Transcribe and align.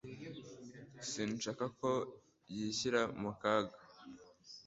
Sinshaka 1.09 1.65
ko 1.79 1.89
wishyira 2.55 3.01
mu 3.21 3.31
kaga. 3.41 3.75